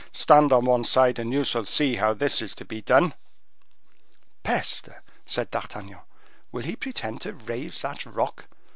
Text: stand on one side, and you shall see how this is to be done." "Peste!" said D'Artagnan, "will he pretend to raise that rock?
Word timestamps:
stand 0.11 0.51
on 0.51 0.65
one 0.65 0.83
side, 0.83 1.19
and 1.19 1.31
you 1.31 1.43
shall 1.43 1.63
see 1.63 1.97
how 1.97 2.11
this 2.11 2.41
is 2.41 2.55
to 2.55 2.65
be 2.65 2.81
done." 2.81 3.13
"Peste!" 4.41 4.89
said 5.27 5.51
D'Artagnan, 5.51 5.99
"will 6.51 6.63
he 6.63 6.75
pretend 6.75 7.21
to 7.21 7.33
raise 7.33 7.83
that 7.83 8.03
rock? 8.07 8.45